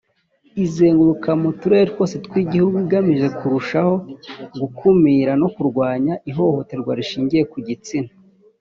[0.65, 3.93] izenguruka mu turere twose tw’ igihugu igamije kurushaho
[4.61, 8.11] gukumira no kurwanya ihohoterwa rishingiye ku gitsina